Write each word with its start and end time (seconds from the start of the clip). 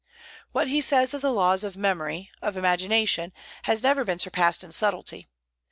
What 0.51 0.67
he 0.67 0.81
says 0.81 1.13
of 1.13 1.21
the 1.21 1.31
laws 1.31 1.63
of 1.63 1.77
memory, 1.77 2.31
of 2.41 2.57
imagination, 2.57 3.31
has 3.65 3.83
never 3.83 4.03
been 4.03 4.17
surpassed 4.17 4.63
in 4.63 4.71
subtlety. 4.71 5.27